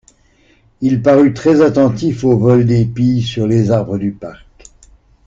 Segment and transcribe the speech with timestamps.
[0.81, 4.47] Il parut très attentif au vol des pies sur les arbres du parc.